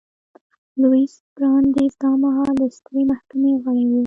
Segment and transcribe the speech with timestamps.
[0.81, 3.91] لویس براندیز دا مهال د سترې محکمې غړی و.